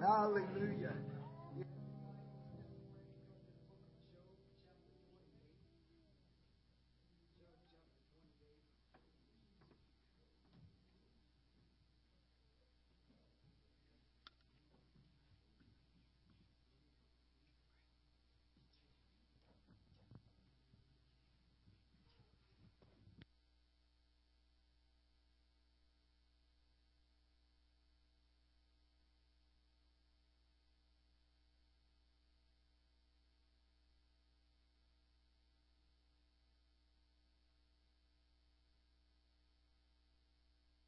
[0.00, 0.92] Hallelujah.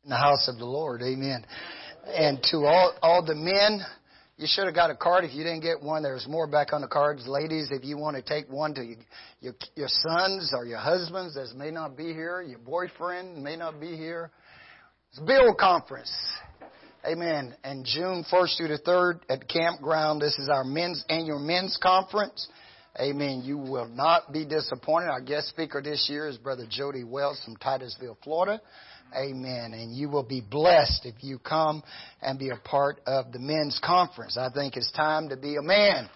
[0.08, 1.02] In the house of the Lord.
[1.02, 1.44] Amen.
[2.06, 3.84] And to all, all the men,
[4.38, 5.24] you should have got a card.
[5.24, 7.26] If you didn't get one, there's more back on the cards.
[7.28, 8.96] Ladies, if you want to take one to your,
[9.42, 13.78] your, your sons or your husbands that may not be here, your boyfriend may not
[13.78, 14.30] be here.
[15.10, 16.10] It's Bill Conference.
[17.06, 17.54] Amen.
[17.62, 22.48] And June 1st through the 3rd at Campground, this is our men's annual men's conference.
[22.98, 23.42] Amen.
[23.44, 25.10] You will not be disappointed.
[25.10, 28.62] Our guest speaker this year is Brother Jody Wells from Titusville, Florida.
[29.16, 29.72] Amen.
[29.72, 31.82] And you will be blessed if you come
[32.20, 34.36] and be a part of the men's conference.
[34.36, 36.08] I think it's time to be a man.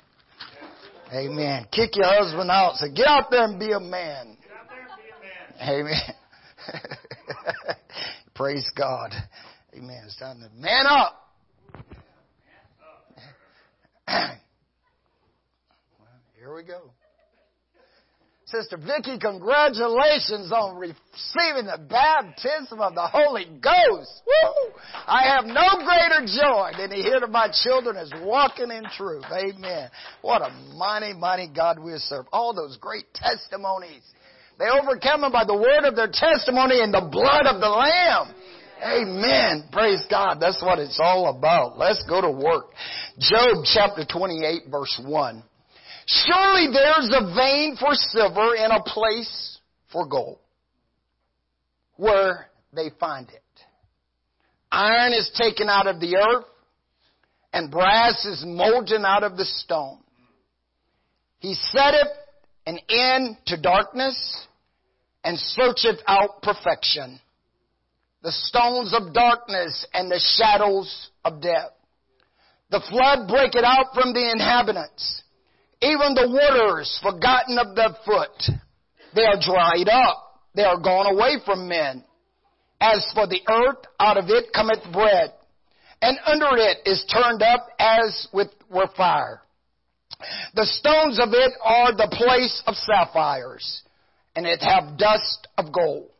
[1.12, 1.66] Amen.
[1.72, 2.76] Kick your husband out.
[2.76, 4.36] Say, get out there and be a man.
[4.40, 5.86] Be a man.
[5.86, 6.14] Amen.
[8.34, 9.12] Praise God.
[9.76, 10.02] Amen.
[10.06, 11.18] It's time to man up.
[16.38, 16.90] Here we go.
[18.52, 24.22] Sister Vicky, congratulations on receiving the baptism of the Holy Ghost.
[24.26, 24.72] Woo!
[25.06, 29.24] I have no greater joy than to hear that my children is walking in truth.
[29.32, 29.88] Amen.
[30.20, 32.26] What a mighty, mighty God we serve.
[32.30, 34.02] All those great testimonies.
[34.58, 38.34] They overcome them by the word of their testimony and the blood of the Lamb.
[38.84, 39.64] Amen.
[39.72, 40.40] Praise God.
[40.40, 41.78] That's what it's all about.
[41.78, 42.66] Let's go to work.
[43.18, 45.42] Job chapter 28 verse 1.
[46.12, 49.58] Surely there's a vein for silver and a place
[49.90, 50.38] for gold
[51.96, 53.42] where they find it.
[54.70, 56.44] Iron is taken out of the earth
[57.54, 60.00] and brass is molten out of the stone.
[61.38, 62.12] He setteth
[62.66, 64.46] an end to darkness
[65.24, 67.20] and searcheth out perfection.
[68.22, 71.70] The stones of darkness and the shadows of death.
[72.70, 75.21] The flood breaketh out from the inhabitants
[75.82, 78.56] even the waters forgotten of the foot.
[79.14, 80.40] They are dried up.
[80.54, 82.04] They are gone away from men.
[82.80, 85.32] As for the earth, out of it cometh bread,
[86.00, 89.42] and under it is turned up as with were fire.
[90.54, 93.82] The stones of it are the place of sapphires,
[94.36, 96.10] and it have dust of gold.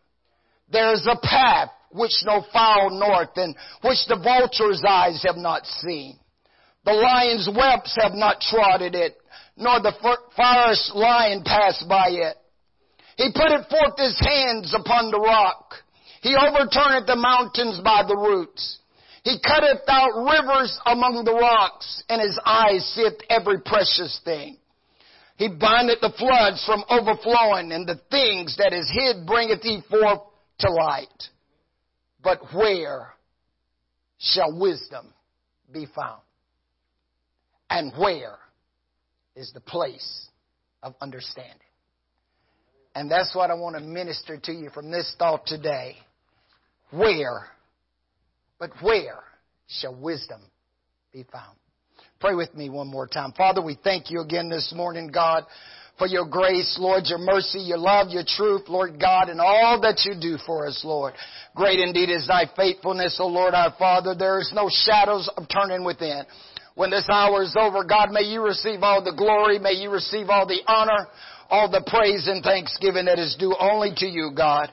[0.70, 5.66] There is a path which no fowl knoweth, and which the vulture's eyes have not
[5.66, 6.18] seen.
[6.84, 9.16] The lion's whelps have not trodden it,
[9.56, 9.92] nor the
[10.36, 12.36] fierce lion pass by it.
[13.16, 15.74] He putteth forth his hands upon the rock.
[16.22, 18.78] He overturneth the mountains by the roots.
[19.24, 24.56] He cutteth out rivers among the rocks, and his eyes seeth every precious thing.
[25.36, 30.20] He bindeth the floods from overflowing, and the things that is hid bringeth he forth
[30.60, 31.28] to light.
[32.22, 33.14] But where
[34.18, 35.12] shall wisdom
[35.72, 36.22] be found?
[37.70, 38.38] And where
[39.36, 40.28] is the place
[40.82, 41.56] of understanding.
[42.94, 45.96] And that's what I want to minister to you from this thought today.
[46.90, 47.46] Where,
[48.58, 49.20] but where
[49.66, 50.40] shall wisdom
[51.12, 51.56] be found?
[52.20, 53.32] Pray with me one more time.
[53.32, 55.44] Father, we thank you again this morning, God,
[55.98, 60.02] for your grace, Lord, your mercy, your love, your truth, Lord God, and all that
[60.04, 61.14] you do for us, Lord.
[61.56, 64.14] Great indeed is thy faithfulness, O Lord our Father.
[64.14, 66.24] There is no shadows of turning within.
[66.74, 70.30] When this hour is over, God, may you receive all the glory, may you receive
[70.30, 71.08] all the honor,
[71.50, 74.70] all the praise and thanksgiving that is due only to you, God.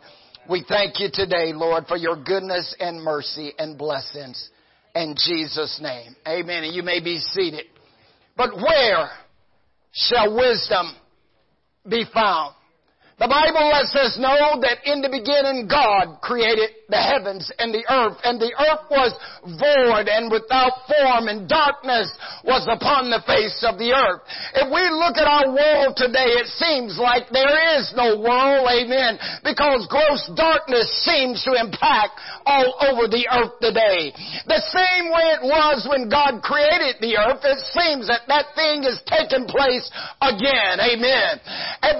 [0.50, 4.50] We thank you today, Lord, for your goodness and mercy and blessings.
[4.96, 6.16] In Jesus' name.
[6.28, 6.64] Amen.
[6.64, 7.66] And you may be seated.
[8.36, 9.10] But where
[9.92, 10.96] shall wisdom
[11.88, 12.56] be found?
[13.20, 17.86] The Bible lets us know that in the beginning God created the heavens and the
[17.86, 19.14] earth, and the earth was
[19.46, 22.10] void and without form, and darkness
[22.44, 24.26] was upon the face of the earth.
[24.58, 29.22] If we look at our world today, it seems like there is no world, amen,
[29.46, 32.18] because gross darkness seems to impact
[32.50, 34.10] all over the earth today.
[34.50, 38.82] The same way it was when God created the earth, it seems that that thing
[38.82, 39.86] is taking place
[40.26, 41.38] again, amen.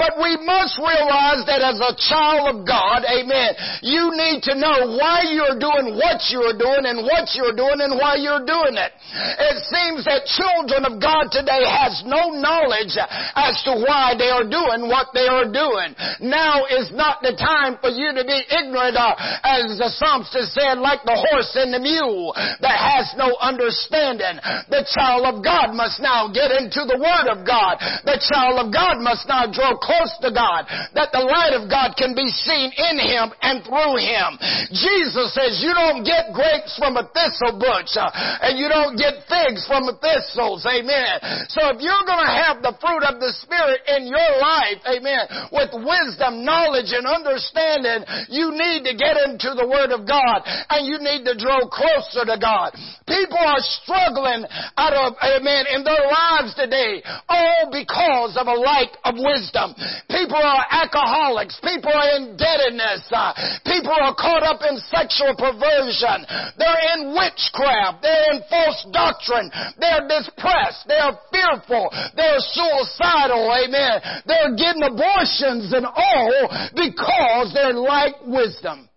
[0.02, 3.54] But we must realize that as a child of God, amen,
[3.86, 7.98] you need to know why you're doing what you're doing and what you're doing and
[7.98, 8.92] why you're doing it.
[9.40, 14.46] It seems that children of God today has no knowledge as to why they are
[14.46, 15.98] doing what they are doing.
[16.22, 20.78] Now is not the time for you to be ignorant, uh, as the psalmist said,
[20.78, 24.38] like the horse and the mule that has no understanding.
[24.70, 27.82] The child of God must now get into the Word of God.
[28.06, 31.98] The child of God must now draw close to God, that the light of God
[31.98, 34.38] can be seen in him and through him.
[34.72, 38.10] Jesus says you don't get grapes from a thistle bush, uh,
[38.42, 40.66] and you don't get figs from thistles.
[40.66, 41.20] Amen.
[41.52, 45.52] So if you're going to have the fruit of the Spirit in your life, amen,
[45.52, 50.88] with wisdom, knowledge, and understanding, you need to get into the Word of God, and
[50.88, 52.74] you need to draw closer to God.
[53.10, 54.46] People are struggling
[54.78, 59.74] out of, amen, in their lives today, all because of a lack of wisdom.
[60.08, 61.60] People are alcoholics.
[61.60, 63.10] People are in indebtedness.
[63.12, 63.34] Uh,
[63.66, 66.26] people are caught up in sexual perversion.
[66.58, 68.02] They're in witchcraft.
[68.02, 69.52] They're in false doctrine.
[69.80, 70.88] They're depressed.
[70.88, 71.90] They're fearful.
[72.16, 73.48] They're suicidal.
[73.48, 74.24] Amen.
[74.26, 78.90] They're getting abortions and all because they lack wisdom.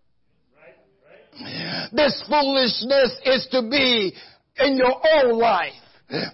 [1.93, 4.15] This foolishness is to be
[4.59, 5.73] in your own life.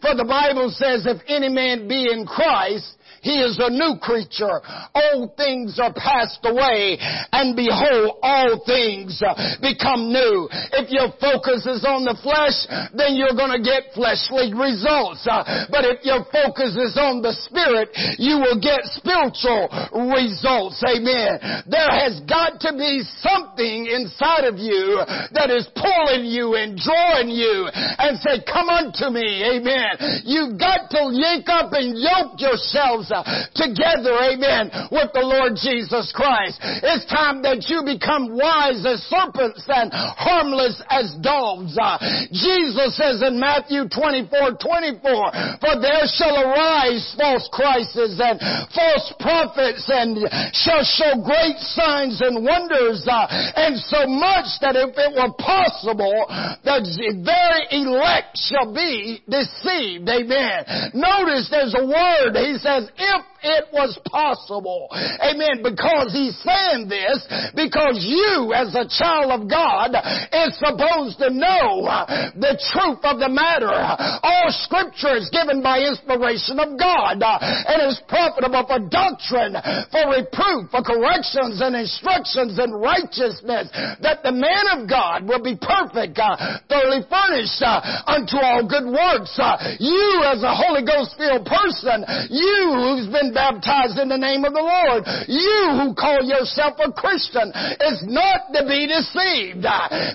[0.00, 4.61] For the Bible says, if any man be in Christ, he is a new creature.
[4.94, 6.99] Old things are passed away
[7.32, 10.49] and behold, all things uh, become new.
[10.75, 12.56] If your focus is on the flesh,
[12.94, 15.26] then you're going to get fleshly results.
[15.26, 20.79] Uh, but if your focus is on the spirit, you will get spiritual results.
[20.87, 21.64] Amen.
[21.67, 25.03] There has got to be something inside of you
[25.35, 29.26] that is pulling you and drawing you and say, come unto me.
[29.59, 30.23] Amen.
[30.25, 33.07] You've got to yank up and yoke yourselves
[33.55, 36.60] together, amen, with the Lord Jesus Christ.
[36.62, 41.76] It's time that you become wise as serpents and harmless as doves.
[41.76, 41.99] Uh,
[42.32, 48.37] Jesus says in Matthew 24, 24, for there shall arise false Christs and
[48.72, 50.22] false prophets and
[50.54, 53.26] shall show great signs and wonders, uh,
[53.56, 56.26] and so much that if it were possible,
[56.64, 56.78] the
[57.25, 60.08] very elect shall be deceived.
[60.08, 60.93] Amen.
[60.94, 62.37] Notice there's a word.
[62.37, 64.88] He says, if it was possible.
[65.23, 65.62] Amen.
[65.62, 67.23] Because he's saying this
[67.55, 71.87] because you as a child of God is supposed to know
[72.35, 73.70] the truth of the matter.
[73.70, 79.55] All scripture is given by inspiration of God and is profitable for doctrine,
[79.90, 83.70] for reproof, for corrections and instructions in righteousness
[84.02, 88.87] that the man of God will be perfect, uh, thoroughly furnished uh, unto all good
[88.87, 89.35] works.
[89.38, 94.16] Uh, you as a Holy Ghost filled person, you who's been been baptized in the
[94.16, 95.04] name of the Lord.
[95.28, 99.64] You who call yourself a Christian is not to be deceived.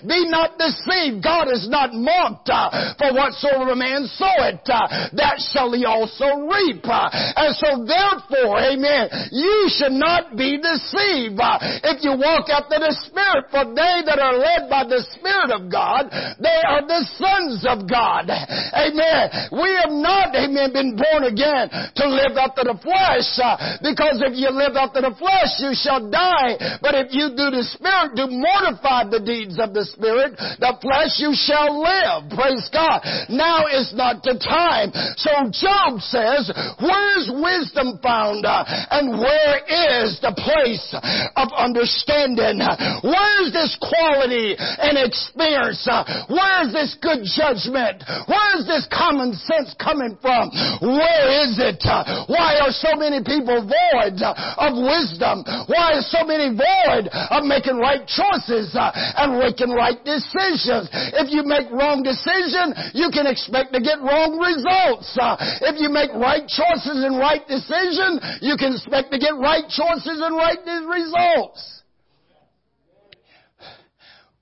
[0.05, 1.21] Be not deceived.
[1.23, 2.49] God is not mocked.
[2.49, 6.85] Uh, for whatsoever a man soweth, uh, that shall he also reap.
[6.85, 12.93] And so therefore, amen, you should not be deceived uh, if you walk after the
[13.05, 13.49] Spirit.
[13.53, 17.85] For they that are led by the Spirit of God, they are the sons of
[17.89, 18.29] God.
[18.29, 19.25] Amen.
[19.53, 24.23] We have not, amen, been born again to live after the flesh flesh, uh, because
[24.23, 26.55] if you live after the flesh, you shall die.
[26.79, 31.19] But if you do the Spirit, do mortify the deeds of the Spirit, the flesh
[31.19, 32.31] you shall live.
[32.31, 33.03] Praise God.
[33.27, 34.95] Now is not the time.
[35.19, 36.47] So Job says,
[36.79, 38.47] where is wisdom found?
[38.47, 40.95] Uh, and where is the place
[41.35, 42.63] of understanding?
[43.03, 45.83] Where is this quality and experience?
[46.31, 48.03] Where is this good judgment?
[48.31, 50.51] Where is this common sense coming from?
[50.79, 51.83] Where is it?
[51.83, 55.45] Why are so many people void of wisdom?
[55.69, 60.89] Why are so many void of making right choices uh, and making right decisions?
[61.17, 65.09] If you make wrong decision, you can expect to get wrong results.
[65.15, 69.65] Uh, if you make right choices and right decision, you can expect to get right
[69.69, 71.81] choices and right results.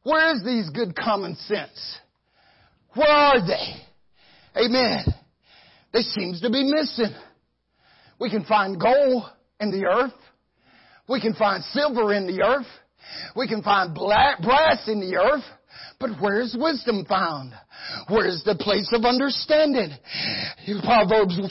[0.04, 2.00] Where is these good common sense?
[2.96, 4.62] Where are they?
[4.66, 5.06] Amen.
[5.94, 7.14] They seems to be missing.
[8.22, 9.24] We can find gold
[9.60, 10.14] in the earth.
[11.10, 12.68] We can find silver in the earth.
[13.36, 15.44] We can find black, brass in the earth.
[16.00, 17.54] But where is wisdom found?
[18.08, 19.92] Where is the place of understanding?
[20.68, 21.48] In Proverbs 4,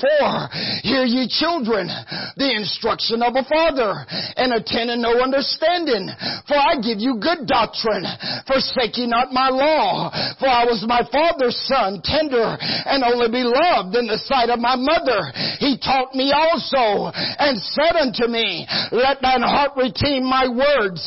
[0.83, 1.89] hear ye children,
[2.37, 4.07] the instruction of a father,
[4.37, 6.09] and attend and know understanding.
[6.47, 8.07] For I give you good doctrine,
[8.47, 10.11] forsake ye not my law.
[10.39, 14.77] For I was my father's son, tender and only beloved in the sight of my
[14.77, 15.33] mother.
[15.59, 21.05] He taught me also, and said unto me, Let thine heart retain my words,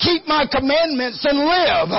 [0.00, 1.90] keep my commandments and live.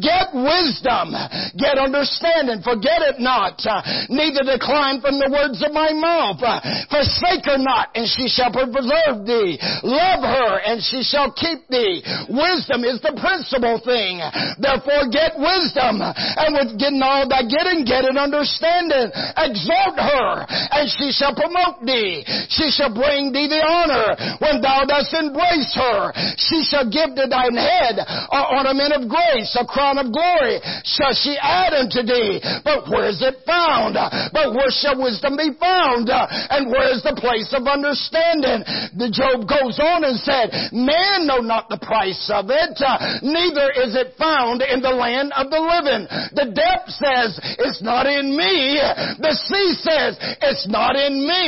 [0.00, 1.12] Get wisdom,
[1.58, 2.23] get understanding,
[2.64, 6.40] forget it not, uh, neither decline from the words of my mouth.
[6.40, 9.60] Uh, forsake her not, and she shall preserve thee.
[9.84, 12.00] Love her, and she shall keep thee.
[12.32, 14.20] Wisdom is the principal thing.
[14.60, 19.12] Therefore get wisdom, and with getting all thy getting, get an understanding.
[19.36, 22.24] Exhort her, and she shall promote thee.
[22.48, 26.12] She shall bring thee the honor when thou dost embrace her.
[26.38, 31.14] She shall give to thine head an ornament of grace, a crown of glory shall
[31.14, 32.13] she add unto thee.
[32.64, 33.94] But where is it found?
[33.96, 36.08] But where shall wisdom be found?
[36.10, 38.64] And where is the place of understanding?
[38.96, 42.78] The Job goes on and said, Man know not the price of it,
[43.22, 46.06] neither is it found in the land of the living.
[46.34, 48.78] The depth says, it's not in me.
[49.20, 51.44] The sea says, it's not in me.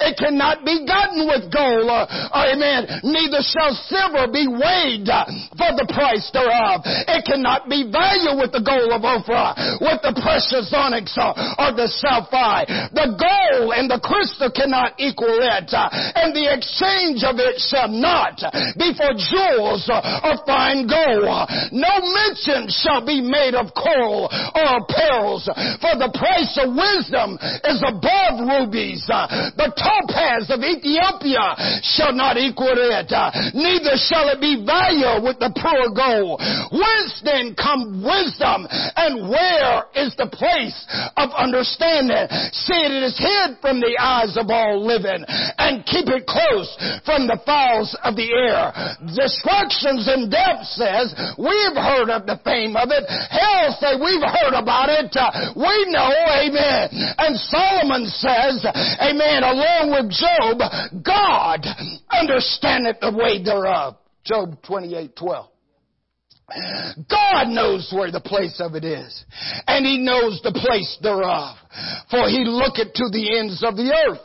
[0.00, 1.90] It cannot be gotten with gold.
[1.90, 3.04] Amen.
[3.04, 5.08] Neither shall silver be weighed
[5.58, 6.82] for the price thereof.
[6.84, 11.34] It cannot be valued with the gold of Ophir, the precious onyx or,
[11.74, 12.66] the sapphire.
[12.94, 17.90] The gold and the crystal cannot equal it, uh, and the exchange of it shall
[17.90, 18.38] not
[18.78, 21.26] be for jewels or fine gold.
[21.74, 25.50] No mention shall be made of coral or pearls,
[25.82, 29.02] for the price of wisdom is above rubies.
[29.10, 35.26] Uh, the topaz of Ethiopia shall not equal it, uh, neither shall it be valued
[35.26, 36.38] with the pure gold.
[36.70, 40.76] Whence then come wisdom, and where is the place
[41.16, 42.26] of understanding?
[42.52, 45.24] See, it is hid from the eyes of all living,
[45.58, 46.70] and keep it close
[47.04, 48.72] from the fowls of the air.
[49.04, 53.04] Destructions and death says, we've heard of the fame of it.
[53.08, 55.12] Hell say, we've heard about it.
[55.14, 56.10] Uh, we know,
[56.40, 56.88] amen.
[57.18, 58.64] And Solomon says,
[59.00, 60.58] amen, along with Job,
[61.04, 61.66] God
[62.10, 63.96] understandeth the way thereof.
[64.24, 65.53] Job 28, 12.
[67.10, 69.24] God knows where the place of it is,
[69.66, 71.56] and He knows the place thereof.
[72.10, 74.22] For he looketh to the ends of the earth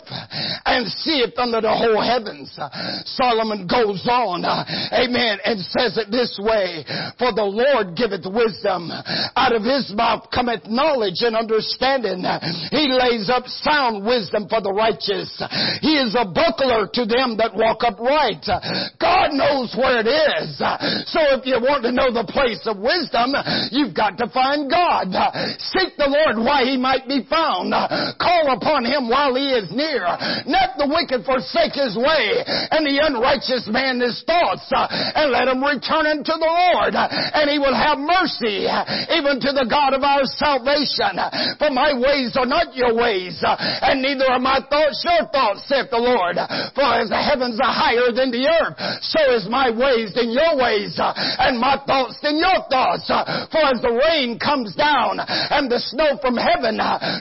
[0.65, 2.53] and seeth under the whole heavens.
[3.17, 6.85] Solomon goes on, amen, and says it this way,
[7.17, 8.91] for the Lord giveth wisdom.
[9.35, 12.21] Out of his mouth cometh knowledge and understanding.
[12.69, 15.31] He lays up sound wisdom for the righteous.
[15.81, 18.45] He is a buckler to them that walk upright.
[19.01, 20.61] God knows where it is.
[21.09, 23.33] So if you want to know the place of wisdom,
[23.73, 25.09] you've got to find God.
[25.57, 27.71] Seek the Lord why he might be found found.
[28.19, 30.03] Call upon him while he is near.
[30.43, 35.63] Let the wicked forsake his way and the unrighteous man his thoughts and let him
[35.63, 38.67] return unto the Lord and he will have mercy
[39.15, 41.15] even to the God of our salvation.
[41.55, 45.89] For my ways are not your ways and neither are my thoughts your thoughts, saith
[45.89, 46.35] the Lord.
[46.75, 50.59] For as the heavens are higher than the earth, so is my ways than your
[50.59, 53.07] ways and my thoughts than your thoughts.
[53.07, 56.79] For as the rain comes down and the snow from heaven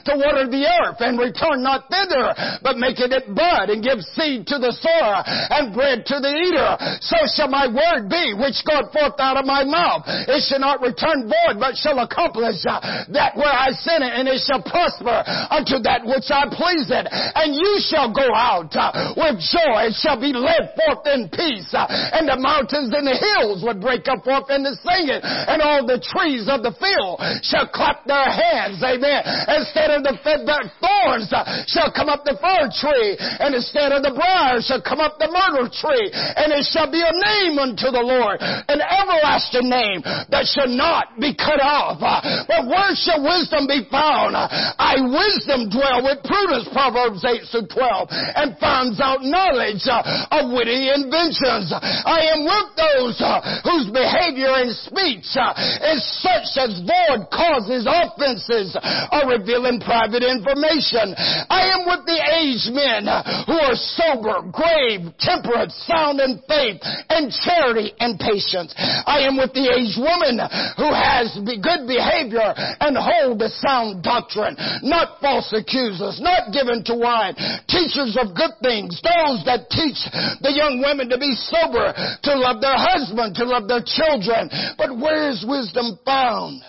[0.08, 2.32] to water of the earth and return not thither,
[2.64, 6.72] but making it bud and give seed to the sower and bread to the eater.
[7.04, 10.04] So shall my word be which goeth forth out of my mouth.
[10.06, 14.26] It shall not return void, but shall accomplish uh, that where I sent it, and
[14.26, 15.22] it shall prosper
[15.52, 17.06] unto that which I please it.
[17.10, 21.68] And you shall go out uh, with joy, it shall be led forth in peace,
[21.76, 25.84] uh, and the mountains and the hills would break up forth into singing, and all
[25.84, 31.32] the trees of the field shall clap their hands, amen, instead of of the thorns
[31.32, 35.18] uh, shall come up the fir tree, and instead of the briar shall come up
[35.18, 40.00] the myrtle tree, and it shall be a name unto the Lord, an everlasting name
[40.30, 41.98] that shall not be cut off.
[41.98, 44.34] Uh, but where shall wisdom be found?
[44.36, 50.52] I wisdom dwell with prudence, Proverbs 8 to 12, and finds out knowledge uh, of
[50.52, 51.72] witty inventions.
[51.74, 53.16] I am with those
[53.64, 61.16] whose behavior and speech is such as void causes offenses, are revealing private information.
[61.48, 63.08] I am with the aged men
[63.48, 68.76] who are sober, grave, temperate, sound in faith, and charity and patience.
[68.76, 70.36] I am with the aged woman
[70.76, 72.52] who has good behavior
[72.84, 77.32] and hold the sound doctrine, not false accusers, not given to wine,
[77.64, 80.04] teachers of good things, those that teach
[80.44, 84.52] the young women to be sober, to love their husband, to love their children.
[84.76, 86.60] But where is wisdom found?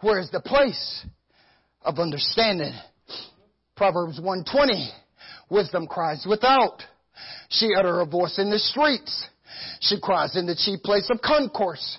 [0.00, 1.04] Where is the place
[1.82, 2.72] of understanding?
[3.76, 4.90] Proverbs 120.
[5.50, 6.82] Wisdom cries without.
[7.50, 9.26] She utter her voice in the streets.
[9.80, 11.98] She cries in the chief place of concourse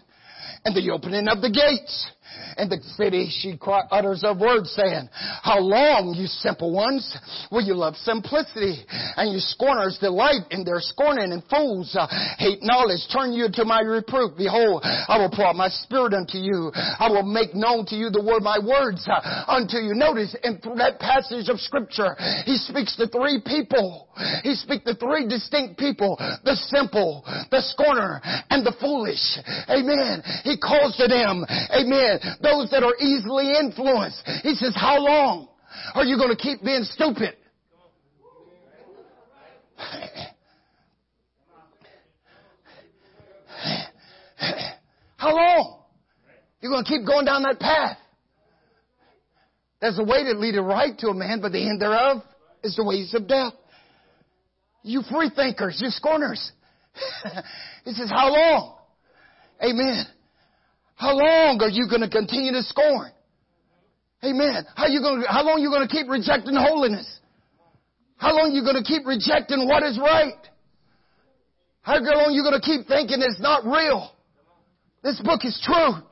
[0.66, 2.10] and the opening of the gates.
[2.58, 3.58] In the city she
[3.92, 5.10] utters a word saying,
[5.44, 7.06] How long, you simple ones,
[7.52, 8.86] will you love simplicity?
[9.18, 13.08] And you scorners delight in their scorning, and fools uh, hate knowledge.
[13.12, 14.38] Turn you to my reproof.
[14.38, 16.72] Behold, I will pour out my spirit unto you.
[16.76, 19.94] I will make known to you the word, my words uh, unto you.
[19.96, 22.16] Notice in that passage of scripture,
[22.46, 24.08] he speaks to three people.
[24.44, 26.18] He speaks to three distinct people.
[26.44, 29.24] The simple, the scorner, and the foolish.
[29.70, 30.24] Amen.
[30.44, 34.22] He calls to them, amen, those that are easily influenced.
[34.44, 35.50] He says, how long
[35.96, 37.36] are you going to keep being stupid?
[45.18, 45.84] How long?
[46.62, 47.98] You're going to keep going down that path.
[49.80, 52.24] There's a way that leadeth right to a man, but the end thereof
[52.64, 53.54] is the ways of death.
[54.84, 56.52] You free thinkers, you scorners.
[57.86, 58.78] he says, how long?
[59.64, 60.06] Amen.
[61.02, 63.10] How long are you going to continue to scorn?
[64.24, 64.68] Amen.
[64.76, 65.26] How you going?
[65.28, 67.10] How long are you going to keep rejecting holiness?
[68.18, 70.38] How long are you going to keep rejecting what is right?
[71.82, 74.14] How long are you going to keep thinking it's not real?
[75.02, 76.06] This book is true.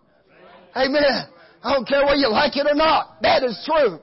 [0.75, 1.29] Amen.
[1.61, 3.21] I don't care whether you like it or not.
[3.21, 3.99] That is true.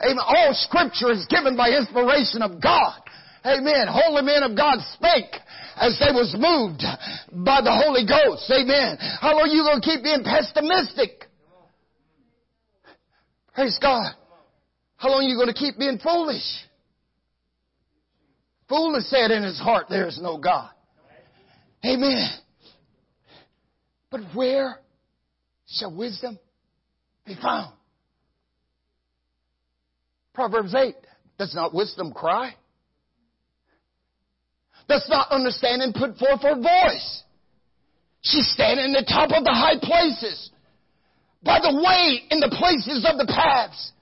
[0.00, 0.24] Amen.
[0.24, 3.03] All scripture is given by inspiration of God.
[3.46, 3.88] Amen.
[3.88, 5.36] Holy men of God spake
[5.76, 6.82] as they was moved
[7.44, 8.50] by the Holy Ghost.
[8.50, 8.96] Amen.
[9.20, 11.26] How long are you going to keep being pessimistic?
[13.54, 14.14] Praise God.
[14.96, 16.42] How long are you going to keep being foolish?
[18.68, 20.70] Foolish said in his heart, there is no God.
[21.84, 22.30] Amen.
[24.10, 24.80] But where
[25.68, 26.38] shall wisdom
[27.26, 27.74] be found?
[30.32, 30.94] Proverbs 8.
[31.38, 32.54] Does not wisdom cry?
[34.88, 37.22] Does not understanding put forth her voice?
[38.20, 40.50] She's standing in the top of the high places,
[41.42, 43.92] by the way in the places of the paths.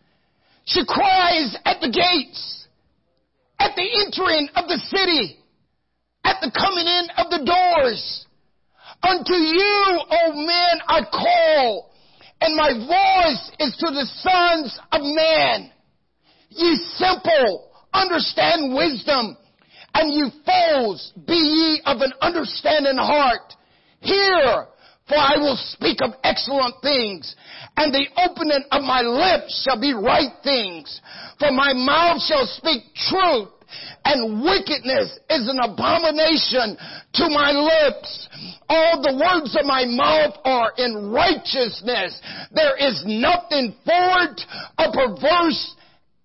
[0.64, 2.66] She cries at the gates,
[3.58, 5.38] at the entering of the city,
[6.24, 8.26] at the coming in of the doors.
[9.02, 11.90] Unto you, O men, I call,
[12.40, 15.72] and my voice is to the sons of man.
[16.50, 19.36] Ye simple, understand wisdom
[19.94, 23.54] and you fools, be ye of an understanding heart.
[24.00, 24.66] Hear,
[25.08, 27.36] for I will speak of excellent things,
[27.76, 31.00] and the opening of my lips shall be right things.
[31.38, 33.48] For my mouth shall speak truth,
[34.04, 36.76] and wickedness is an abomination
[37.14, 38.28] to my lips.
[38.68, 42.20] All the words of my mouth are in righteousness.
[42.54, 44.40] There is nothing forward
[44.78, 45.76] or perverse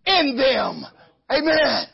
[0.06, 0.86] in them.
[1.30, 1.86] Amen.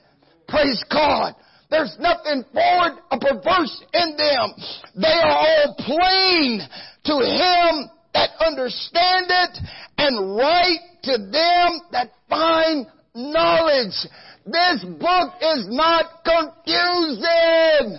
[0.47, 1.35] Praise God.
[1.73, 4.53] There's nothing forward or perverse in them.
[4.95, 6.61] They are all plain
[7.05, 9.57] to him that understandeth
[9.97, 14.05] and right to them that find knowledge.
[14.45, 17.97] This book is not confusing.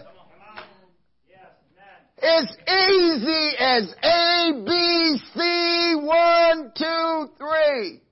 [2.23, 8.04] It's easy as A, B, C, one, two, three.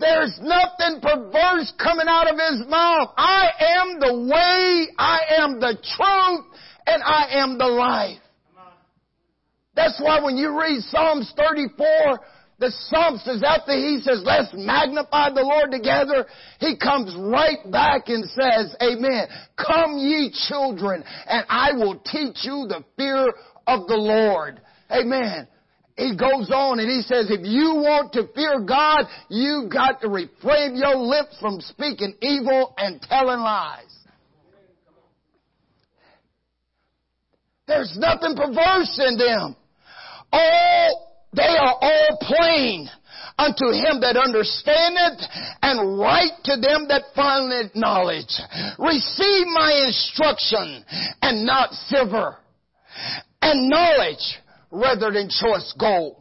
[0.00, 3.10] There's nothing perverse coming out of his mouth.
[3.18, 6.46] I am the way, I am the truth,
[6.86, 8.18] and I am the life.
[9.76, 12.18] That's why when you read Psalms 34,
[12.58, 16.26] the psalmist is there, he says, let's magnify the Lord together.
[16.60, 19.28] He comes right back and says, Amen.
[19.56, 23.32] Come ye children, and I will teach you the fear
[23.66, 24.60] of the Lord.
[24.90, 25.46] Amen
[26.00, 30.08] he goes on and he says, if you want to fear God, you got to
[30.08, 33.84] refrain your lips from speaking evil and telling lies.
[37.68, 39.54] There's nothing perverse in them.
[40.32, 42.88] All, they are all plain
[43.36, 45.20] unto him that understandeth
[45.60, 48.40] and right to them that findeth knowledge.
[48.78, 50.82] Receive my instruction
[51.20, 52.38] and not silver
[53.42, 54.39] and knowledge
[54.70, 56.16] rather than choice gold.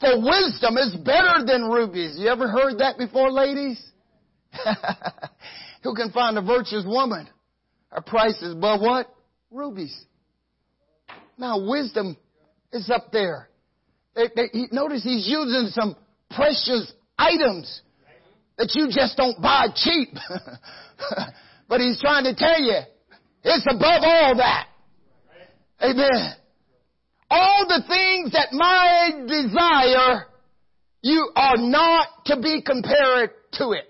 [0.00, 2.16] For wisdom is better than rubies.
[2.18, 3.82] You ever heard that before, ladies?
[5.82, 7.28] Who can find a virtuous woman?
[7.90, 9.14] Her price is above what?
[9.50, 9.98] Rubies.
[11.38, 12.16] Now wisdom
[12.72, 13.48] is up there.
[14.14, 15.96] They, they, he, notice he's using some
[16.30, 17.80] precious items
[18.58, 20.10] that you just don't buy cheap.
[21.68, 22.78] but he's trying to tell you,
[23.42, 24.68] it's above all that.
[25.82, 26.34] Amen.
[27.34, 30.26] All the things that my desire,
[31.00, 33.88] you are not to be compared to it.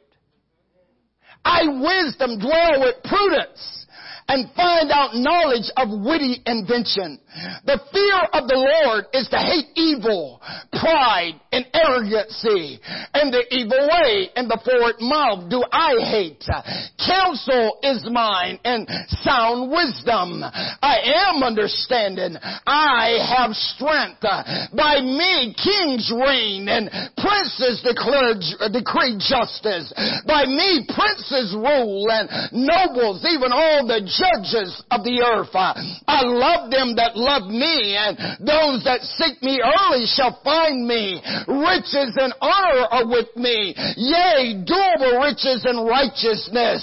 [1.44, 3.86] I wisdom dwell with prudence
[4.28, 7.18] and find out knowledge of witty invention.
[7.64, 10.40] The fear of the Lord is to hate evil,
[10.72, 12.80] pride, and arrogancy,
[13.14, 16.44] and the evil way and the forward mouth do I hate.
[17.00, 18.88] Counsel is mine and
[19.24, 20.44] sound wisdom.
[20.44, 22.36] I am understanding.
[22.66, 24.24] I have strength.
[24.76, 28.36] By me kings reign and princes declare,
[28.72, 29.92] decree justice.
[30.26, 35.54] By me princes rule and nobles, even all the judges of the earth.
[35.54, 41.22] I love them that love me, and those that seek me early shall find me.
[41.46, 43.74] Riches and honor are with me.
[43.96, 46.82] Yea, durable riches and righteousness.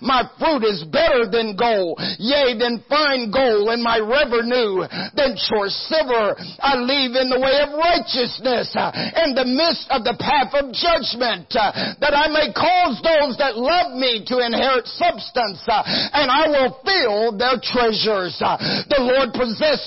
[0.00, 1.98] My fruit is better than gold.
[2.22, 4.86] Yea, than fine gold, and my revenue
[5.18, 6.38] than choice silver.
[6.62, 8.70] I leave in the way of righteousness,
[9.18, 13.96] in the midst of the path of judgment, that I may cause those that love
[13.98, 18.38] me to inherit substance, and I will fill their treasures.
[18.38, 19.32] The Lord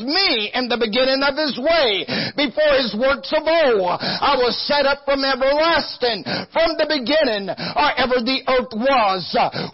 [0.02, 4.00] me in the beginning of his way before his works of old.
[4.00, 9.22] I was set up from everlasting, from the beginning, or ever the earth was.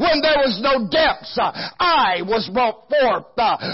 [0.02, 1.38] When there was no depths,
[1.80, 3.32] I was brought forth.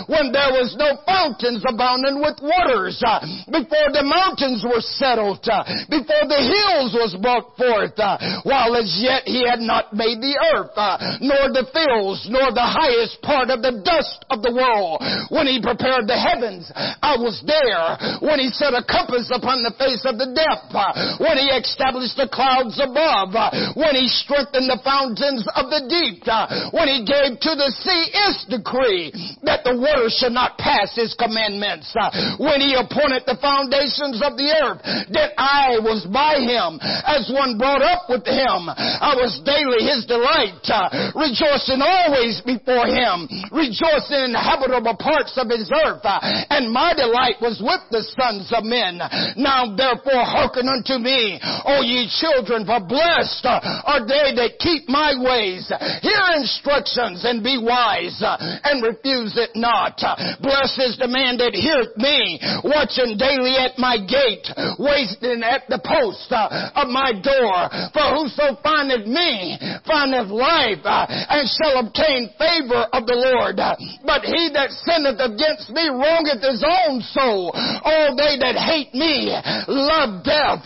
[0.09, 2.99] When there was no fountains abounding with waters,
[3.47, 5.45] before the mountains were settled,
[5.89, 7.97] before the hills was brought forth,
[8.43, 10.75] while as yet he had not made the earth,
[11.21, 15.01] nor the fields, nor the highest part of the dust of the world.
[15.29, 18.19] When he prepared the heavens, I was there.
[18.19, 20.75] When he set a compass upon the face of the depth,
[21.23, 23.31] when he established the clouds above,
[23.79, 26.27] when he strengthened the fountains of the deep,
[26.75, 29.15] when he gave to the sea his decree
[29.47, 31.87] that the water should not pass his commandments,
[32.35, 34.83] when he appointed the foundations of the earth,
[35.15, 38.67] that I was by him as one brought up with him.
[38.67, 40.59] I was daily his delight,
[41.15, 46.01] rejoicing always before him him, rejoicing in the habitable parts of his earth.
[46.49, 48.99] And my delight was with the sons of men.
[49.37, 55.13] Now therefore hearken unto me, O ye children, for blessed are they that keep my
[55.17, 55.69] ways.
[56.01, 59.97] Hear instructions and be wise, and refuse it not.
[60.41, 64.47] Blessed is the man that heareth me, watching daily at my gate,
[64.79, 67.69] waiting at the post of my door.
[67.93, 73.57] For whoso findeth me findeth life, and shall obtain favor of the Lord.
[74.05, 77.51] But he that sinneth against me wrongeth his own soul.
[77.83, 79.35] All they that hate me
[79.67, 80.63] love death.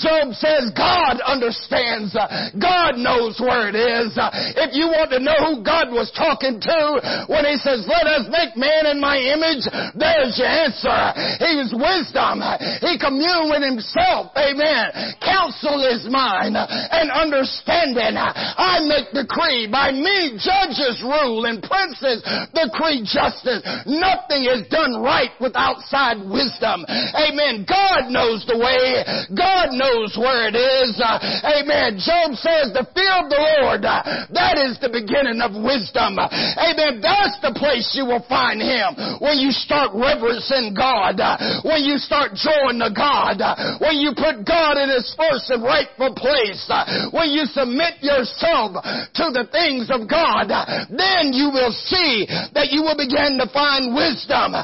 [0.00, 2.16] Job says God understands.
[2.56, 4.16] God knows where it is.
[4.56, 6.80] If you want to know who God was talking to
[7.28, 11.00] when he says, let us make man in my image, there's your answer.
[11.44, 12.40] He is wisdom.
[12.80, 14.32] He communed with himself.
[14.38, 15.18] Amen.
[15.20, 18.16] Counsel is mine and understanding.
[18.16, 19.68] I make decree.
[19.68, 22.22] By me judges rule and princes
[22.54, 23.60] decree justice.
[23.84, 26.84] Nothing is done right with outside wisdom.
[26.88, 27.64] Amen.
[27.68, 29.04] God knows the way.
[29.32, 30.96] God knows where it is.
[31.00, 31.18] Uh,
[31.56, 32.00] amen.
[32.00, 34.02] Job says the fear of the Lord, uh,
[34.34, 36.18] that is the beginning of wisdom.
[36.18, 37.00] Amen.
[37.00, 39.20] That's the place you will find Him.
[39.22, 41.20] When you start reverencing God.
[41.20, 43.40] Uh, when you start drawing to God.
[43.80, 46.66] When you put God in His first and rightful place.
[47.14, 50.50] When you submit yourself to the things of God.
[50.90, 54.57] Then you will see that you will begin to find wisdom.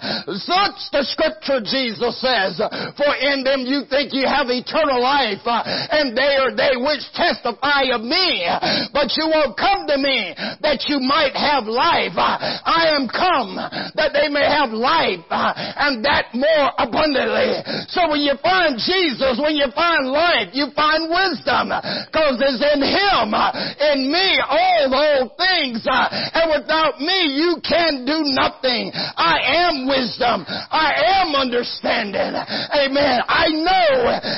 [0.44, 2.60] Such the scripture Jesus says,
[2.98, 7.02] for in them you think you have eternal life, uh, and they are they which
[7.16, 8.44] testify of me.
[8.92, 12.14] But you won't come to me that you might have life.
[12.18, 17.64] I am come that they may have life, uh, and that more abundantly.
[17.88, 22.80] So when you find Jesus, when you find life, you find wisdom, because it's in
[22.84, 23.50] Him, uh,
[23.94, 28.90] in me, all those things, and without Without me, you can do nothing.
[28.92, 30.44] I am wisdom.
[30.48, 32.34] I am understanding.
[32.34, 33.16] Amen.
[33.28, 33.88] I know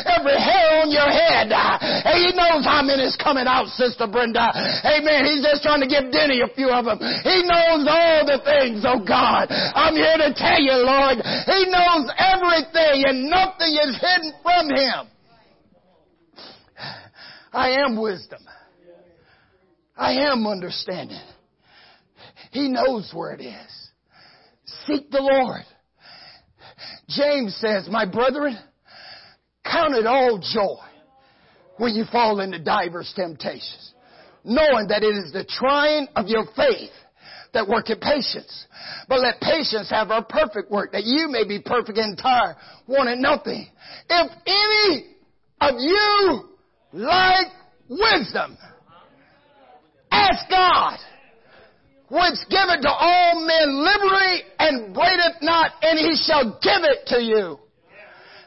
[0.07, 1.53] every hair on your head.
[1.53, 4.51] And He knows how many is coming out, Sister Brenda.
[4.85, 5.25] Amen.
[5.27, 6.99] He's just trying to give Denny a few of them.
[6.99, 9.49] He knows all the things, oh God.
[9.51, 15.03] I'm here to tell you, Lord, He knows everything and nothing is hidden from Him.
[17.53, 18.41] I am wisdom.
[19.97, 21.21] I am understanding.
[22.51, 23.76] He knows where it is.
[24.87, 25.62] Seek the Lord.
[27.09, 28.59] James says, my brethren,
[29.64, 30.83] count it all joy
[31.79, 33.92] when you fall into divers temptations,
[34.44, 36.90] knowing that it is the trying of your faith
[37.53, 38.66] that worketh patience.
[39.09, 43.22] But let patience have her perfect work, that you may be perfect and entire, wanting
[43.22, 43.68] nothing.
[44.09, 45.07] If any
[45.61, 46.49] of you
[46.92, 47.46] lack
[47.88, 48.57] wisdom,
[50.11, 50.99] ask God
[52.09, 57.23] which giveth to all men liberally and braideth not, and he shall give it to
[57.23, 57.59] you.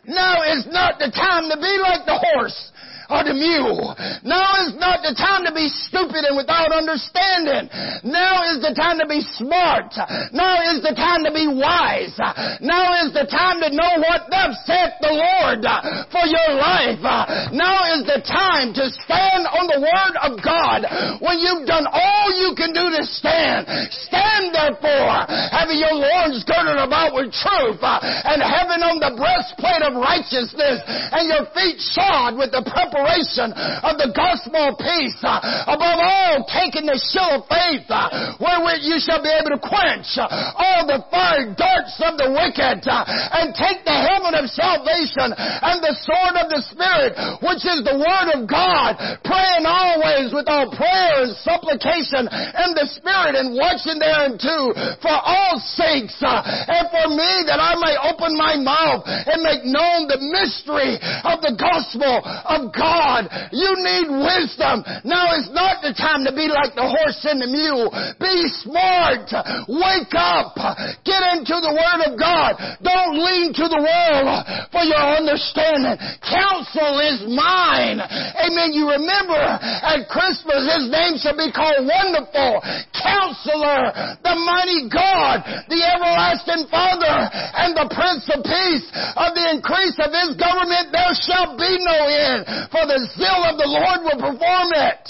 [0.06, 2.72] Now is not the time to be like the horse
[3.10, 3.98] or the mule.
[4.22, 7.66] Now is not the time to be stupid and without understanding.
[8.06, 9.98] Now is the time to be smart.
[10.30, 12.14] Now is the time to be wise.
[12.62, 15.66] Now is the time to know what thus saith the Lord
[16.14, 17.02] for your life.
[17.50, 20.86] Now is the time to stand on the word of God
[21.26, 23.66] when you've done all you can do to stand.
[24.06, 29.97] Stand therefore, having your loins girded about with truth and having on the breastplate of
[29.97, 33.49] righteousness and your feet shod with the preparation
[33.82, 35.17] of the gospel of peace.
[35.25, 39.62] Uh, above all, taking the shield of faith, uh, wherewith you shall be able to
[39.62, 45.34] quench uh, all the fire darts of the wicked, and take the helmet of salvation
[45.34, 50.45] and the sword of the Spirit, which is the word of God, praying always with
[50.45, 57.08] all prayer and supplication in the Spirit, and watching thereunto for all sakes, and for
[57.10, 62.20] me that I may open my mouth and make known the mystery of the gospel
[62.20, 63.32] of God.
[63.56, 64.84] You need wisdom.
[65.08, 67.88] Now is not the time to be like the horse and the mule.
[68.20, 69.32] Be smart.
[69.72, 70.60] Wake up.
[71.08, 72.60] Get into the Word of God.
[72.84, 74.28] Don't lean to the world
[74.76, 75.96] for your understanding.
[76.20, 78.04] Counsel is mine.
[78.04, 78.76] Amen.
[78.76, 82.60] You remember at Christmas, His name shall be called Wonderful,
[82.92, 88.88] Counselor, the Mighty God, the Everlasting Father, and the Prince of Peace.
[89.15, 92.46] Of the increase of His government there shall be no end.
[92.72, 95.10] For the zeal of the Lord will perform it.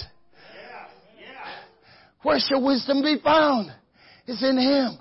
[2.21, 3.71] Where shall wisdom be found?
[4.27, 4.99] It's in Him.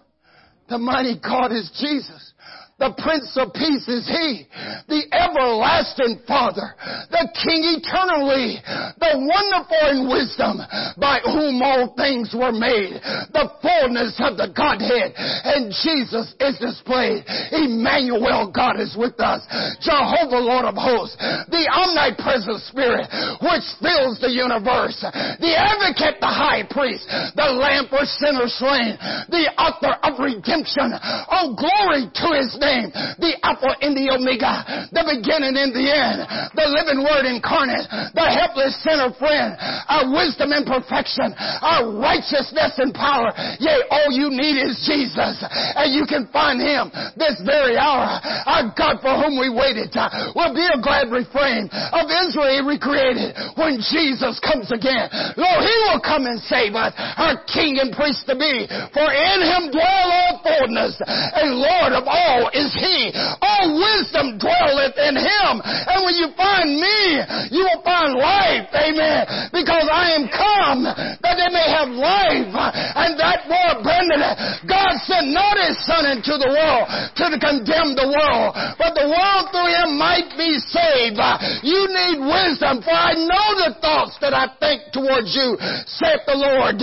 [0.68, 2.32] The mighty God is Jesus.
[2.78, 4.46] The Prince of Peace is He,
[4.86, 6.78] the everlasting Father,
[7.10, 8.62] the King eternally,
[9.02, 10.62] the wonderful in wisdom,
[10.94, 12.94] by whom all things were made,
[13.34, 17.26] the fullness of the Godhead, and Jesus is displayed.
[17.50, 19.42] Emmanuel, God is with us.
[19.82, 21.18] Jehovah, Lord of hosts,
[21.50, 23.10] the omnipresent Spirit,
[23.42, 25.02] which fills the universe,
[25.42, 28.94] the advocate, the high priest, the lamb for sinners slain,
[29.34, 30.94] the author of redemption.
[31.26, 35.88] Oh, glory to His name name, the Alpha and the Omega, the beginning and the
[35.88, 36.18] end,
[36.52, 39.56] the living Word incarnate, the helpless sinner friend,
[39.88, 41.32] our wisdom and perfection,
[41.64, 43.32] our righteousness and power.
[43.56, 48.20] Yea, all you need is Jesus, and you can find Him this very hour.
[48.44, 53.32] Our God for whom we waited uh, will be a glad refrain of Israel recreated
[53.56, 55.08] when Jesus comes again.
[55.38, 59.40] Lord, He will come and save us, our King and priest to be, for in
[59.40, 63.14] Him dwell all fullness, and Lord of all is He.
[63.14, 65.52] All wisdom dwelleth in Him.
[65.62, 67.22] And when you find me,
[67.54, 68.66] you will find life.
[68.74, 69.54] Amen.
[69.54, 74.34] Because I am come that they may have life and that more abundantly.
[74.66, 79.44] God sent not His Son into the world to condemn the world, but the world
[79.54, 81.20] through Him might be saved.
[81.62, 85.54] You need wisdom, for I know the thoughts that I think towards you,
[85.86, 86.80] saith the Lord.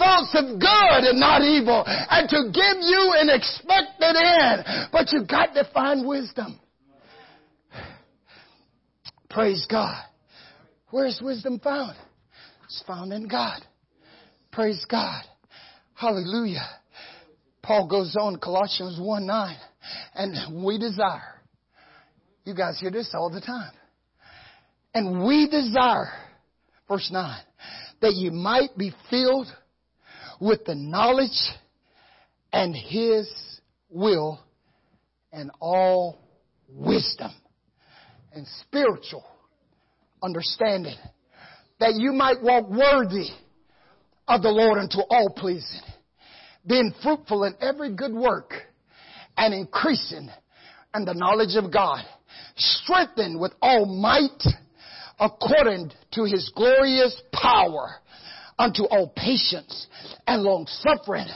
[0.00, 4.64] Thoughts of good and not evil, and to give you an expected end.
[4.90, 6.58] But You've got to find wisdom.
[9.28, 10.02] Praise God.
[10.90, 11.96] Where's wisdom found?
[12.64, 13.60] It's found in God.
[14.50, 15.22] Praise God.
[15.94, 16.66] Hallelujah.
[17.62, 19.56] Paul goes on, Colossians 1 9,
[20.14, 21.40] and we desire.
[22.44, 23.72] You guys hear this all the time.
[24.94, 26.12] And we desire,
[26.88, 27.40] verse 9,
[28.00, 29.46] that you might be filled
[30.40, 31.38] with the knowledge
[32.52, 33.30] and His
[33.88, 34.40] will
[35.32, 36.18] and all
[36.68, 37.32] wisdom
[38.34, 39.24] and spiritual
[40.22, 40.96] understanding,
[41.80, 43.28] that you might walk worthy
[44.28, 45.82] of the Lord unto all pleasing,
[46.66, 48.52] being fruitful in every good work
[49.36, 50.28] and increasing
[50.94, 52.04] in the knowledge of God,
[52.56, 54.42] strengthened with all might
[55.18, 57.96] according to his glorious power
[58.58, 59.86] unto all patience
[60.26, 61.26] and long suffering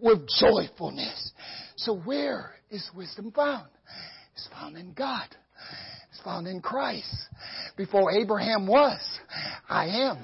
[0.00, 1.32] with joyfulness.
[1.76, 3.68] So where is wisdom found?
[4.34, 5.28] It's found in God
[6.24, 7.14] found in Christ.
[7.76, 9.00] Before Abraham was,
[9.68, 10.18] I am.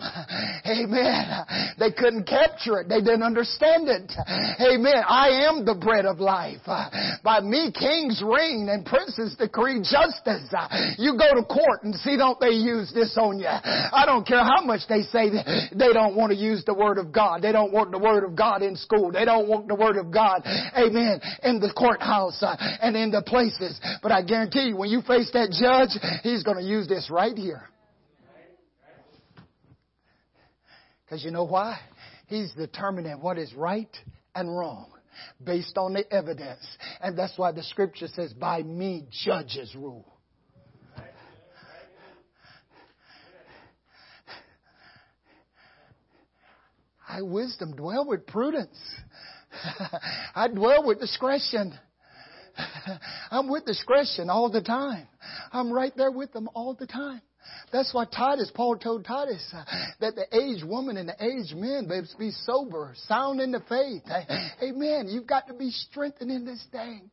[0.66, 1.74] Amen.
[1.78, 2.88] They couldn't capture it.
[2.88, 4.12] They didn't understand it.
[4.60, 5.02] Amen.
[5.08, 6.60] I am the bread of life.
[7.24, 10.52] By me, kings reign and princes decree justice.
[10.98, 13.48] You go to court and see don't they use this on you.
[13.48, 17.12] I don't care how much they say they don't want to use the word of
[17.12, 17.40] God.
[17.40, 19.12] They don't want the word of God in school.
[19.12, 20.42] They don't want the word of God.
[20.76, 21.20] Amen.
[21.42, 23.80] In the courthouse and in the places.
[24.02, 25.85] But I guarantee you, when you face that judge,
[26.22, 27.68] he's going to use this right here.
[31.04, 31.78] Because you know why?
[32.26, 33.94] He's determining what is right
[34.34, 34.90] and wrong
[35.42, 36.66] based on the evidence.
[37.00, 40.12] And that's why the scripture says, by me judges rule.
[47.08, 48.76] I wisdom dwell with prudence.
[50.34, 51.72] I dwell with discretion.
[53.30, 55.06] I'm with discretion all the time.
[55.56, 57.22] I'm right there with them all the time.
[57.72, 59.64] That's why Titus, Paul told Titus uh,
[60.00, 64.02] that the aged woman and the aged men they be sober, sound in the faith.
[64.62, 65.08] Amen.
[65.08, 67.10] You've got to be strengthened in this thing.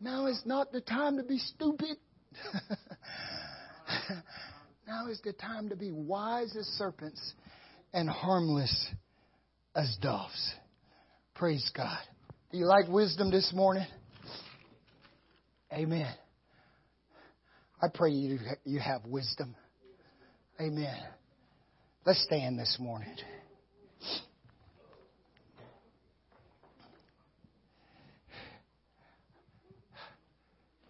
[0.00, 1.96] Now is not the time to be stupid.
[4.86, 7.34] now is the time to be wise as serpents
[7.92, 8.88] and harmless
[9.74, 10.54] as doves.
[11.34, 11.98] Praise God.
[12.52, 13.86] Do you like wisdom this morning?
[15.72, 16.14] Amen.
[17.80, 19.54] I pray you, you have wisdom.
[20.60, 20.96] Amen.
[22.06, 23.14] Let's stand this morning.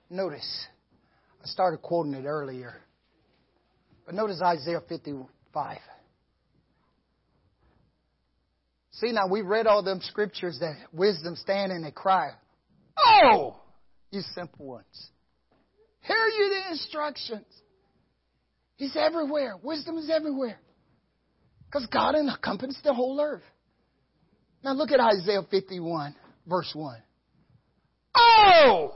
[0.09, 0.66] Notice,
[1.42, 2.75] I started quoting it earlier,
[4.05, 5.79] but notice Isaiah 55.
[8.92, 12.31] See, now we read all them scriptures that wisdom stand and they cry,
[12.96, 13.57] Oh!
[14.12, 15.11] you simple ones.
[16.07, 17.47] Here are you the instructions.
[18.77, 19.57] He's everywhere.
[19.62, 20.61] Wisdom is everywhere.
[21.66, 23.42] Because God encompasses the whole earth.
[24.62, 26.14] Now look at Isaiah 51,
[26.47, 26.97] verse 1.
[28.14, 28.90] Oh!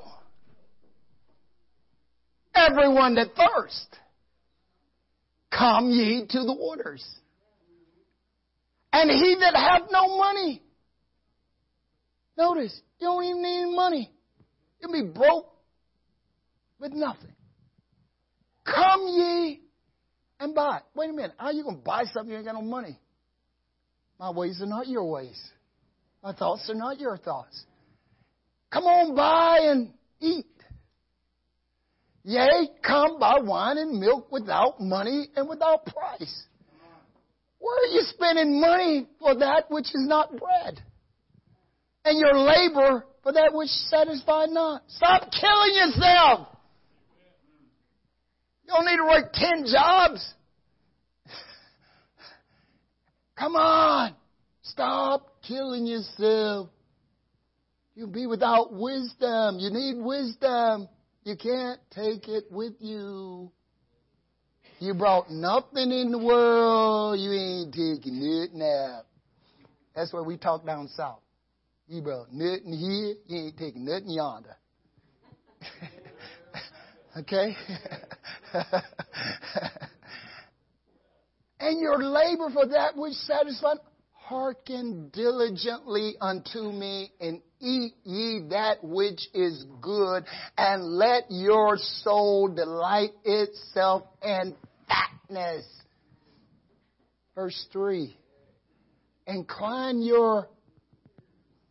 [2.54, 3.96] Everyone that thirst,
[5.50, 7.04] come ye to the waters.
[8.92, 10.62] And he that hath no money.
[12.36, 14.10] Notice, you don't even need money.
[14.80, 15.49] You'll be broke
[16.80, 17.32] with nothing.
[18.64, 19.60] Come ye
[20.38, 20.80] and buy.
[20.94, 21.32] Wait a minute.
[21.36, 22.98] How are you going to buy something you ain't got no money?
[24.18, 25.40] My ways are not your ways.
[26.22, 27.64] My thoughts are not your thoughts.
[28.72, 30.46] Come on, buy and eat.
[32.22, 36.44] Yea, come buy wine and milk without money and without price.
[37.58, 40.80] Where are you spending money for that which is not bread?
[42.04, 44.82] And your labor for that which satisfies not.
[44.88, 46.48] Stop killing yourself.
[48.70, 50.34] Don't need to work ten jobs.
[53.36, 54.14] Come on.
[54.62, 56.68] Stop killing yourself.
[57.96, 59.58] You'll be without wisdom.
[59.58, 60.88] You need wisdom.
[61.24, 63.50] You can't take it with you.
[64.78, 67.18] You brought nothing in the world.
[67.18, 69.02] You ain't taking it now.
[69.96, 71.22] That's what we talk down south.
[71.88, 74.56] You brought nothing here, you ain't taking nothing yonder.
[77.18, 77.56] okay?
[81.60, 83.78] and your labor for that which satisfies,
[84.12, 90.24] hearken diligently unto me and eat ye that which is good,
[90.56, 94.54] and let your soul delight itself in
[94.88, 95.66] fatness.
[97.34, 98.16] Verse 3.
[99.26, 100.48] Incline your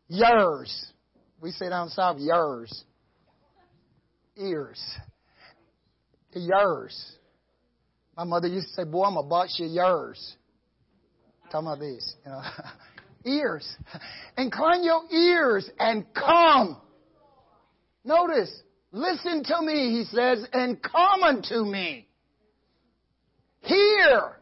[0.09, 0.91] Yours.
[1.39, 2.83] We say down south, yours.
[4.35, 4.81] Ears.
[6.33, 7.13] Yours.
[8.15, 10.35] My mother used to say, boy, I'm to box your yours.
[11.51, 12.41] Talking about these, you know.
[13.25, 13.67] ears.
[14.37, 16.77] Incline your ears and come.
[18.03, 18.51] Notice,
[18.91, 22.07] listen to me, he says, and come unto me.
[23.61, 24.37] Hear,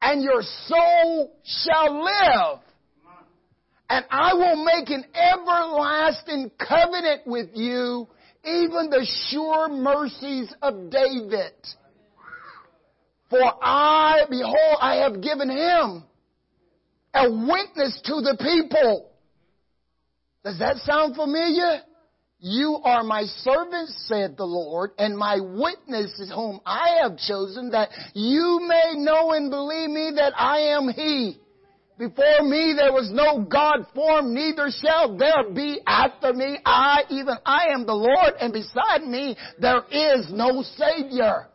[0.00, 2.60] and your soul shall live
[3.92, 8.08] and I will make an everlasting covenant with you,
[8.44, 11.52] even the sure mercies of David.
[13.30, 16.04] For I, behold, I have given him
[17.14, 19.10] a witness to the people.
[20.44, 21.82] Does that sound familiar?
[22.40, 27.90] You are my servant, said the Lord, and my witnesses whom I have chosen, that
[28.14, 31.38] you may know and believe me that I am He.
[31.98, 36.58] Before me there was no God formed, neither shall there be after me.
[36.64, 41.48] I, even I am the Lord, and beside me there is no Savior.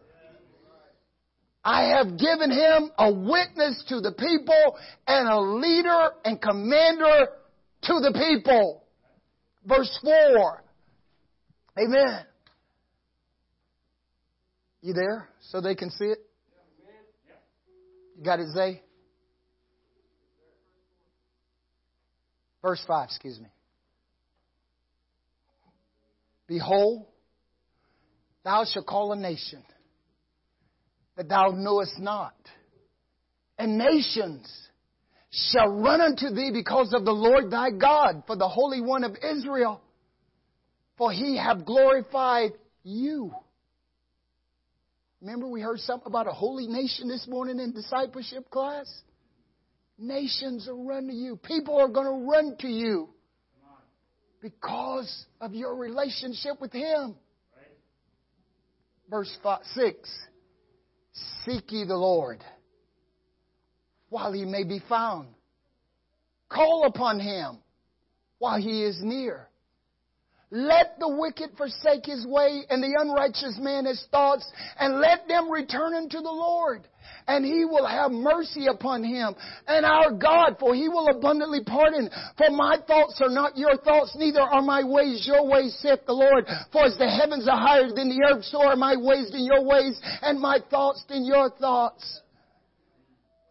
[1.63, 7.27] I have given him a witness to the people and a leader and commander
[7.83, 8.83] to the people.
[9.65, 10.63] Verse 4.
[11.79, 12.25] Amen.
[14.81, 16.19] You there so they can see it?
[18.17, 18.81] You got it, Zay?
[22.67, 23.47] Verse 5, excuse me.
[26.47, 27.05] Behold,
[28.43, 29.63] thou shalt call a nation
[31.15, 32.35] that thou knowest not,
[33.57, 34.51] and nations
[35.31, 39.15] shall run unto thee because of the Lord thy God, for the Holy One of
[39.23, 39.79] Israel,
[40.97, 42.51] for he have glorified
[42.83, 43.31] you.
[45.21, 48.93] Remember we heard something about a holy nation this morning in discipleship class?
[49.97, 51.37] Nations will run to you.
[51.37, 53.09] People are going to run to you
[54.41, 57.15] because of your relationship with Him.
[59.09, 60.09] Verse five, 6
[61.45, 62.43] Seek ye the Lord
[64.09, 65.29] while He may be found.
[66.49, 67.57] Call upon Him
[68.37, 69.46] while He is near.
[70.49, 75.51] Let the wicked forsake his way and the unrighteous man his thoughts and let them
[75.51, 76.87] return unto the Lord
[77.27, 79.35] and he will have mercy upon him
[79.67, 82.09] and our God for he will abundantly pardon.
[82.37, 86.13] For my thoughts are not your thoughts, neither are my ways your ways, saith the
[86.13, 86.47] Lord.
[86.71, 89.65] For as the heavens are higher than the earth, so are my ways than your
[89.65, 92.21] ways and my thoughts than your thoughts.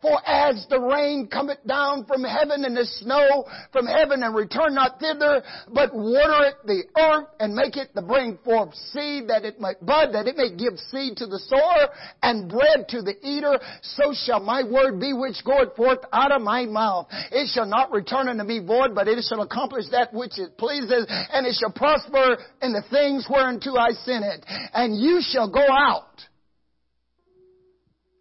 [0.03, 4.75] For as the rain cometh down from heaven and the snow from heaven and return
[4.75, 5.43] not thither,
[5.73, 9.85] but water it the earth and make it to bring forth seed that it might
[9.85, 11.89] bud, that it may give seed to the sower
[12.23, 16.43] and bread to the eater, so shall my word be which goeth forth out of
[16.43, 17.07] my mouth.
[17.33, 21.07] It shall not return unto me void, but it shall accomplish that which it pleases,
[21.09, 24.45] and it shall prosper in the things whereunto I sent it.
[24.75, 26.21] And you shall go out.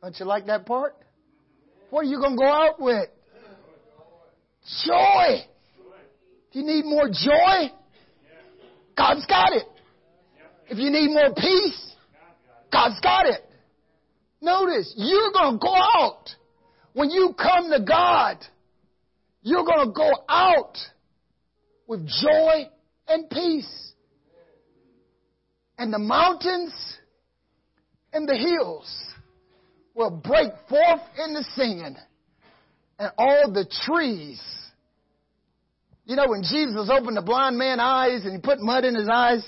[0.01, 0.95] Don't you like that part?
[1.95, 3.07] What are you going to go out with?
[4.85, 5.45] Joy.
[6.49, 7.73] If you need more joy,
[8.97, 9.63] God's got it.
[10.67, 11.95] If you need more peace,
[12.69, 13.49] God's got it.
[14.41, 16.27] Notice, you're going to go out.
[16.91, 18.43] When you come to God,
[19.41, 20.77] you're going to go out
[21.87, 22.67] with joy
[23.07, 23.93] and peace.
[25.77, 26.73] And the mountains
[28.11, 29.14] and the hills
[29.95, 31.95] will break forth into singing.
[32.99, 34.41] And all the trees.
[36.05, 39.09] You know, when Jesus opened the blind man's eyes and he put mud in his
[39.11, 39.43] eyes,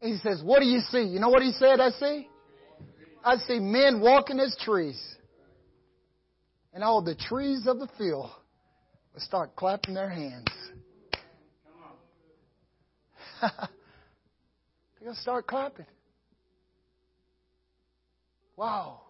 [0.00, 1.02] he says, What do you see?
[1.02, 2.28] You know what he said I see?
[3.24, 5.00] I see men walking as trees.
[6.74, 8.30] And all the trees of the field
[9.14, 10.46] will start clapping their hands.
[15.00, 15.86] They're to start clapping.
[18.56, 19.05] Wow.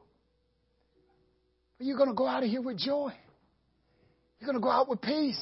[1.78, 3.12] You're going to go out of here with joy.
[4.38, 5.40] You're going to go out with peace.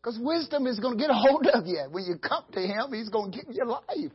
[0.00, 1.84] Because wisdom is going to get a hold of you.
[1.90, 4.12] When you come to Him, He's going to give you life.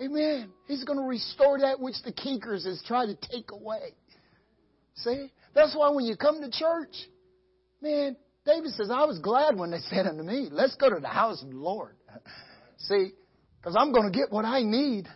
[0.00, 0.50] Amen.
[0.66, 3.94] He's going to restore that which the kinkers is trying to take away.
[4.96, 5.30] See?
[5.54, 6.94] That's why when you come to church,
[7.80, 11.08] man, David says, I was glad when they said unto me, let's go to the
[11.08, 11.94] house of the Lord.
[12.78, 13.12] See?
[13.60, 15.06] Because I'm going to get what I need.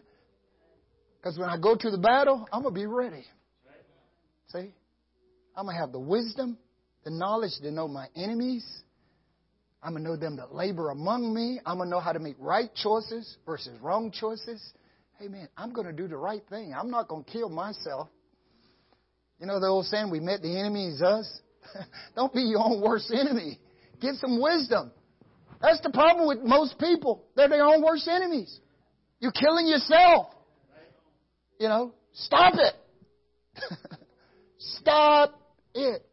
[1.19, 3.25] Because when I go to the battle, I'm going to be ready.
[4.53, 4.73] See?
[5.57, 6.59] I'm going to have the wisdom,
[7.05, 8.65] the knowledge to know my enemies.
[9.83, 11.61] I'm going to know them that labor among me.
[11.65, 14.63] I'm going to know how to make right choices versus wrong choices.
[15.19, 16.75] Hey, man, I'm going to do the right thing.
[16.79, 18.09] I'm not going to kill myself.
[19.41, 21.41] You know the old saying, we met the enemy is us?
[22.17, 23.59] Don't be your own worst enemy.
[24.01, 24.93] Get some wisdom.
[25.61, 27.25] That's the problem with most people.
[27.35, 28.61] They're their own worst enemies.
[29.21, 30.29] You're killing yourself.
[31.59, 32.75] You know, stop it.
[34.75, 35.41] Stop
[35.75, 36.05] it.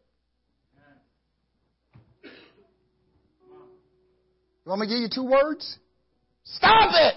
[4.66, 5.78] You want me to give you two words?
[6.43, 7.16] Stop it!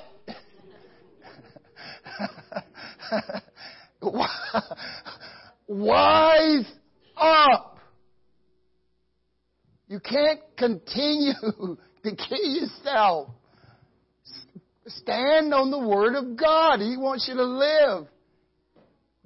[5.68, 6.72] Wise
[7.16, 7.78] up.
[9.88, 11.32] You can't continue
[12.04, 13.28] to kill yourself.
[14.86, 16.80] Stand on the Word of God.
[16.80, 18.06] He wants you to live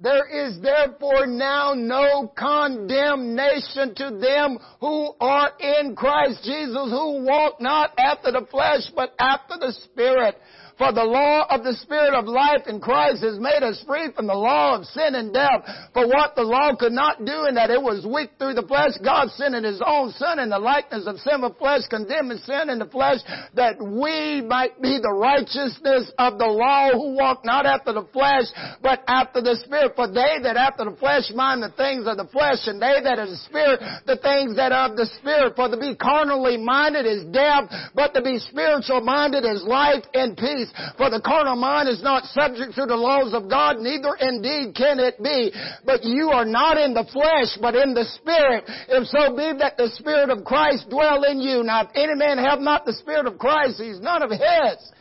[0.01, 7.61] There is therefore now no condemnation to them who are in Christ Jesus, who walk
[7.61, 10.35] not after the flesh, but after the Spirit.
[10.81, 14.25] For the law of the Spirit of life in Christ has made us free from
[14.25, 15.61] the law of sin and death.
[15.93, 18.97] For what the law could not do in that it was weak through the flesh,
[18.97, 22.81] God sent in His own Son in the likeness of sinful flesh, condemning sin in
[22.81, 23.21] the flesh,
[23.53, 28.49] that we might be the righteousness of the law who walk not after the flesh,
[28.81, 29.93] but after the Spirit.
[29.93, 33.21] For they that after the flesh mind the things of the flesh, and they that
[33.21, 35.53] are the Spirit, the things that are of the Spirit.
[35.53, 40.33] For to be carnally minded is death, but to be spiritual minded is life and
[40.33, 40.70] peace.
[40.97, 44.99] For the carnal mind is not subject to the laws of God, neither indeed can
[44.99, 45.51] it be.
[45.85, 48.63] But you are not in the flesh, but in the Spirit.
[48.87, 51.63] If so be that the Spirit of Christ dwell in you.
[51.63, 54.91] Now if any man have not the Spirit of Christ, he's none of his.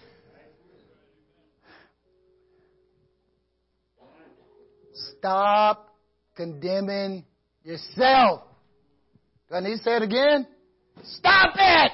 [5.18, 5.94] Stop
[6.36, 7.24] condemning
[7.62, 8.42] yourself.
[9.50, 10.46] Doesn't he say it again?
[11.02, 11.92] Stop it!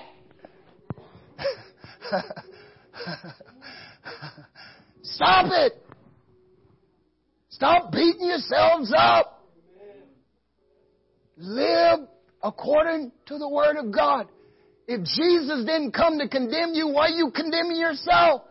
[5.16, 5.72] Stop it!
[7.48, 9.42] Stop beating yourselves up.
[11.38, 12.00] Live
[12.42, 14.28] according to the Word of God.
[14.86, 18.42] If Jesus didn't come to condemn you, why are you condemning yourself?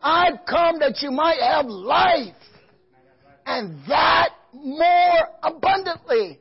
[0.00, 2.34] I've come that you might have life.
[3.44, 6.40] And that more abundantly.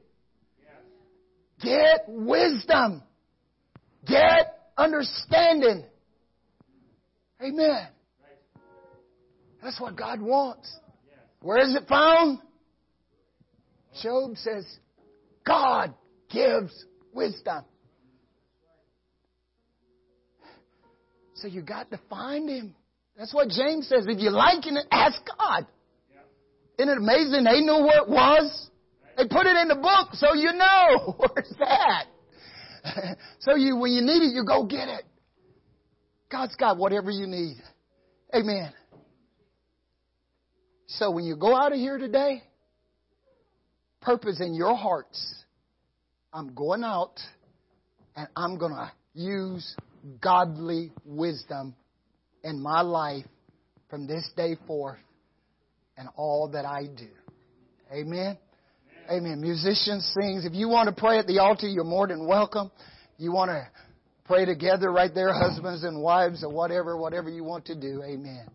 [1.61, 3.03] Get wisdom.
[4.05, 5.83] Get understanding.
[7.41, 7.87] Amen.
[9.61, 10.73] That's what God wants.
[11.41, 12.39] Where is it found?
[14.01, 14.65] Job says,
[15.45, 15.93] God
[16.29, 16.71] gives
[17.13, 17.63] wisdom.
[21.35, 22.75] So you got to find Him.
[23.17, 24.05] That's what James says.
[24.07, 25.65] If you like it, ask God.
[26.77, 27.43] Isn't it amazing?
[27.43, 28.69] They knew where it was.
[29.17, 32.05] They put it in the book so you know where's that.
[33.39, 35.03] so you, when you need it, you go get it.
[36.31, 37.57] God's got whatever you need.
[38.35, 38.71] Amen.
[40.87, 42.41] So when you go out of here today,
[44.01, 45.43] purpose in your hearts,
[46.33, 47.19] I'm going out
[48.15, 49.75] and I'm going to use
[50.21, 51.75] godly wisdom
[52.43, 53.25] in my life
[53.89, 54.99] from this day forth
[55.97, 57.09] and all that I do.
[57.91, 58.37] Amen.
[59.09, 59.41] Amen.
[59.41, 60.45] Musicians, sings.
[60.45, 62.71] If you want to pray at the altar, you're more than welcome.
[63.17, 63.67] You want to
[64.25, 68.03] pray together right there, husbands and wives or whatever, whatever you want to do.
[68.03, 68.47] Amen.